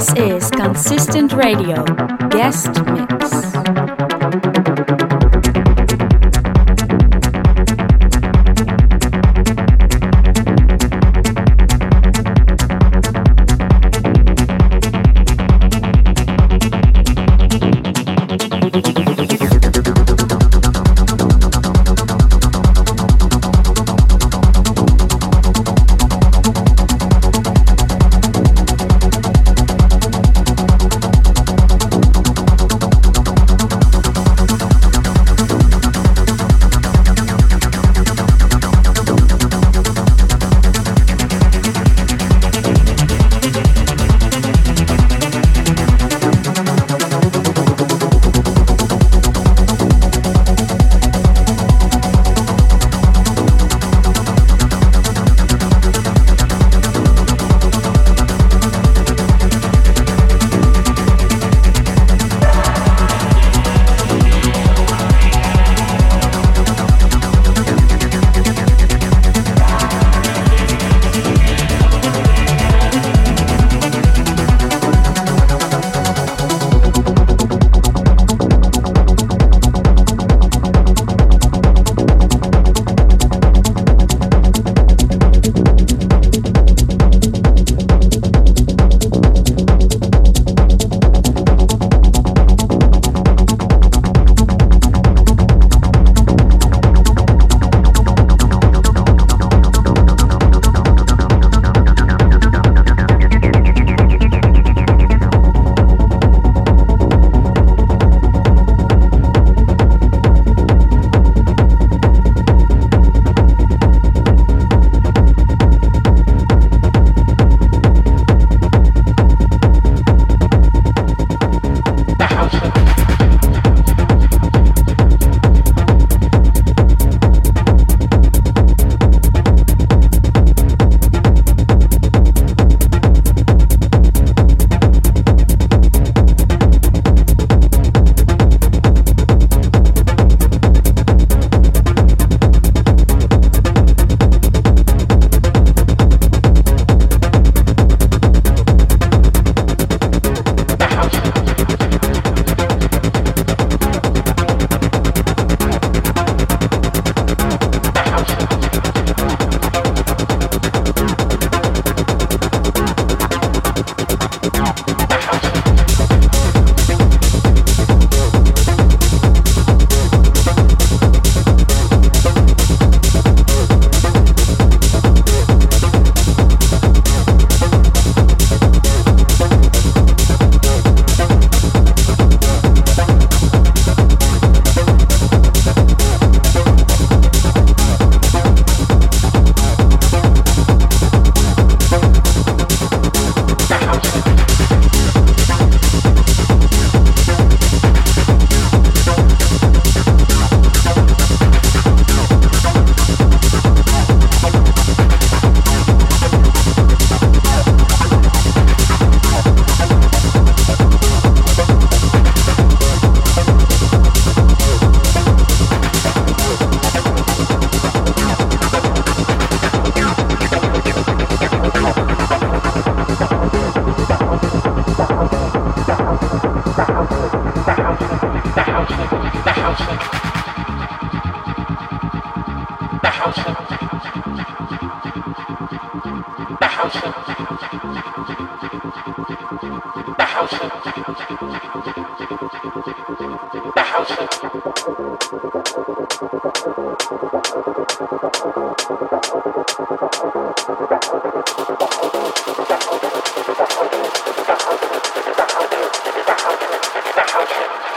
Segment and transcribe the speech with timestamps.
[0.00, 1.84] This is Consistent Radio,
[2.30, 2.72] guest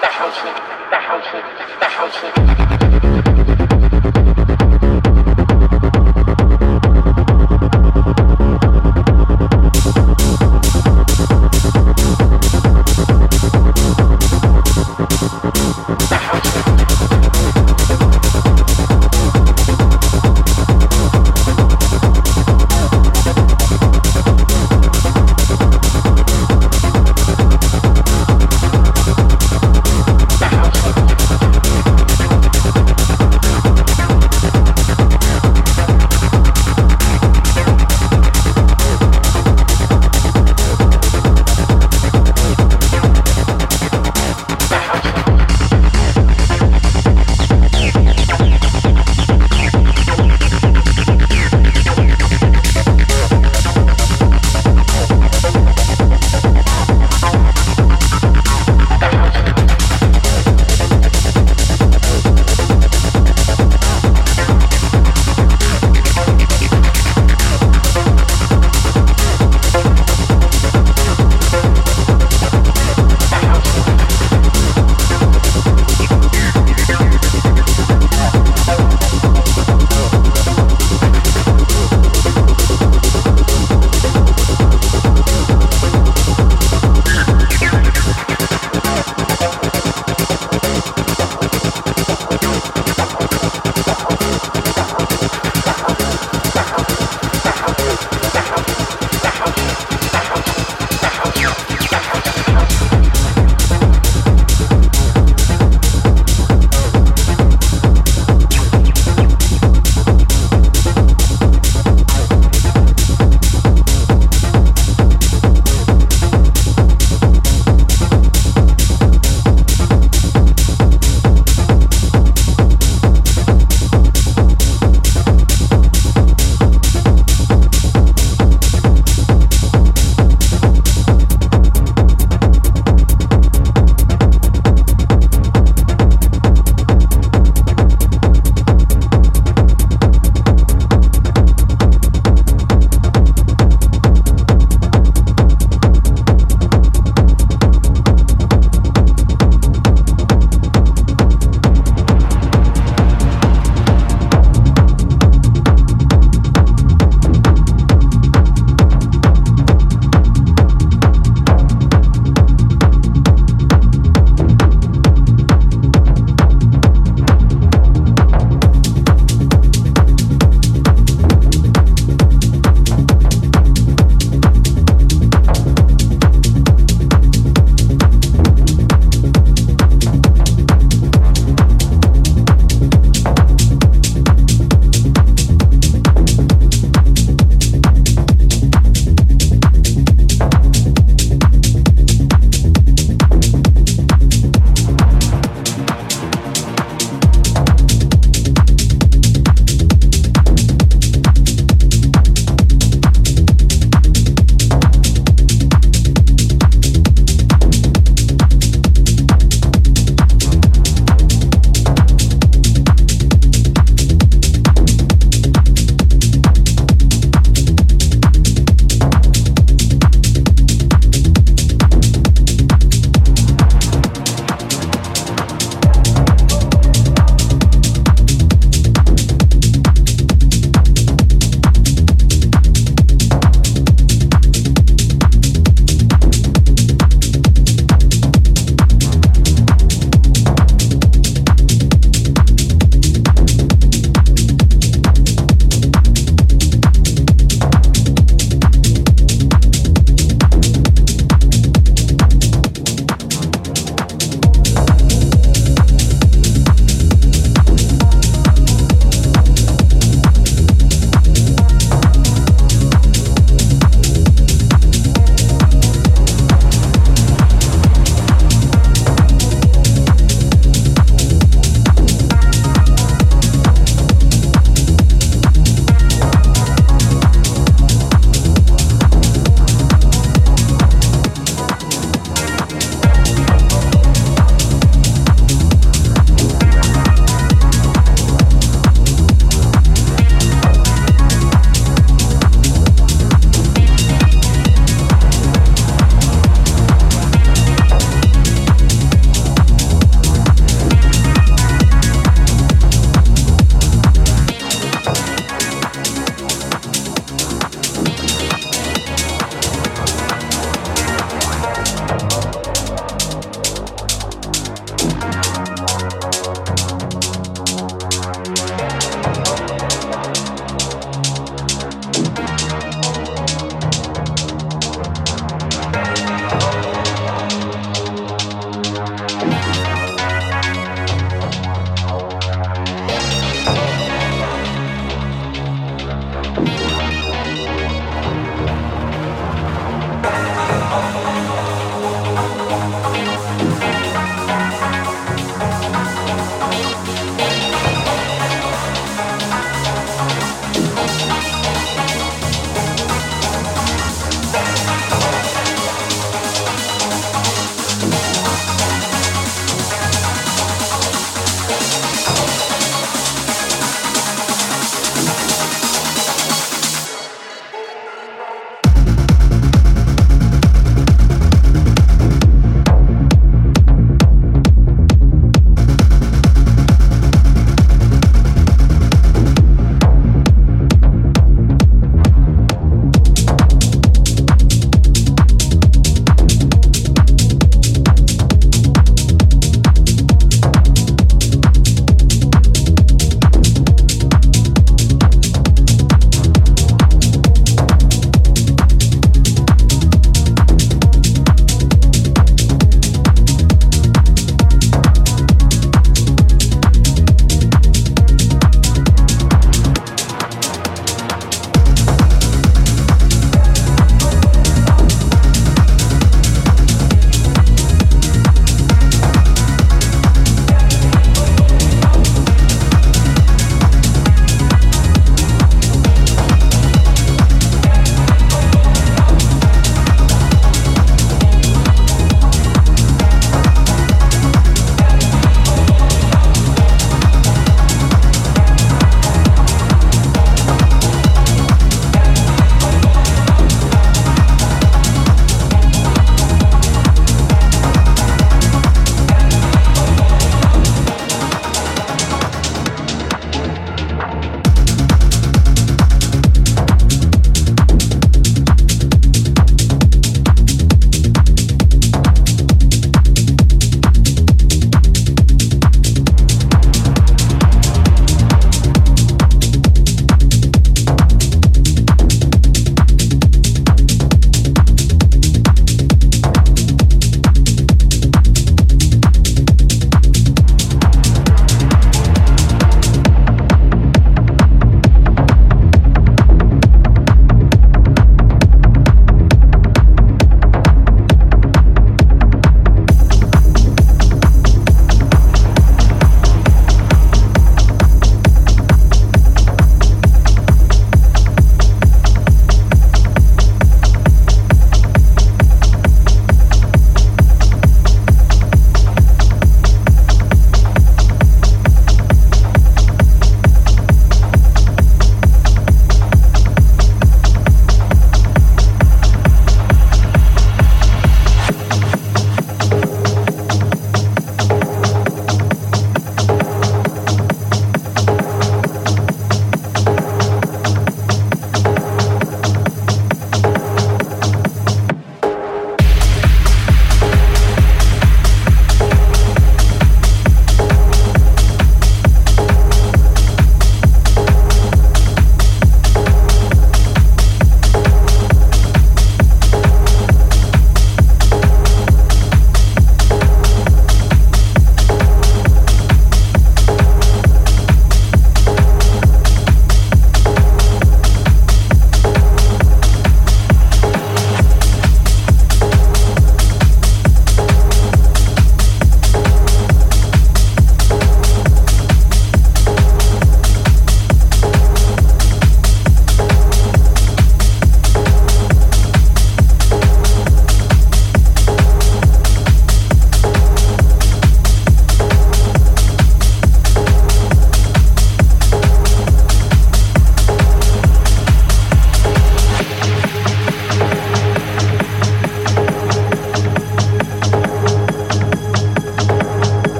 [0.00, 2.95] 大昌区。